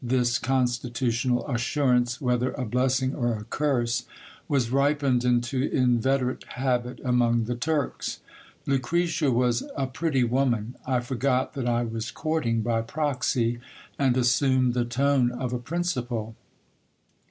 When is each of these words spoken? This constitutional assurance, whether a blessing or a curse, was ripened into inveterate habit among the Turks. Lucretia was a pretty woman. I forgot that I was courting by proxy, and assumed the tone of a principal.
This 0.03 0.39
constitutional 0.39 1.47
assurance, 1.47 2.19
whether 2.19 2.53
a 2.53 2.65
blessing 2.65 3.13
or 3.13 3.35
a 3.35 3.43
curse, 3.43 4.07
was 4.47 4.71
ripened 4.71 5.23
into 5.23 5.61
inveterate 5.71 6.43
habit 6.55 6.99
among 7.05 7.43
the 7.43 7.53
Turks. 7.53 8.19
Lucretia 8.65 9.29
was 9.29 9.61
a 9.77 9.85
pretty 9.85 10.23
woman. 10.23 10.75
I 10.87 11.01
forgot 11.01 11.53
that 11.53 11.67
I 11.69 11.83
was 11.83 12.09
courting 12.09 12.63
by 12.63 12.81
proxy, 12.81 13.59
and 13.99 14.17
assumed 14.17 14.73
the 14.73 14.85
tone 14.85 15.29
of 15.31 15.53
a 15.53 15.59
principal. 15.59 16.35